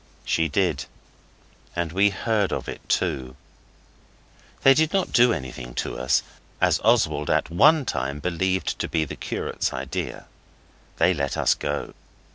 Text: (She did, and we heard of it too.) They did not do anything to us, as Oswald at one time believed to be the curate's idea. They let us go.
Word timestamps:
(She 0.25 0.47
did, 0.47 0.85
and 1.75 1.91
we 1.91 2.09
heard 2.09 2.51
of 2.51 2.67
it 2.67 2.81
too.) 2.89 3.35
They 4.63 4.73
did 4.73 4.93
not 4.93 5.11
do 5.13 5.31
anything 5.31 5.75
to 5.75 5.99
us, 5.99 6.23
as 6.59 6.79
Oswald 6.83 7.29
at 7.29 7.51
one 7.51 7.85
time 7.85 8.19
believed 8.19 8.79
to 8.79 8.87
be 8.87 9.05
the 9.05 9.15
curate's 9.15 9.71
idea. 9.73 10.25
They 10.97 11.13
let 11.13 11.37
us 11.37 11.53
go. 11.53 11.93